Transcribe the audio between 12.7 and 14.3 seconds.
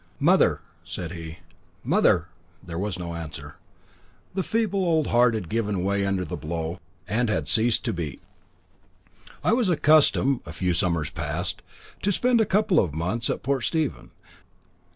of months at Portstephen.